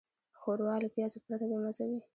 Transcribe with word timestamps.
ښوروا 0.39 0.75
له 0.83 0.89
پیازو 0.93 1.17
پرته 1.25 1.45
بېمزه 1.49 1.83
وي. 1.89 1.99